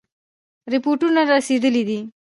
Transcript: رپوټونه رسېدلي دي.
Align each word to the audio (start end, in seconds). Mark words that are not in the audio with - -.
رپوټونه 0.71 1.21
رسېدلي 1.31 1.83
دي. 1.89 1.99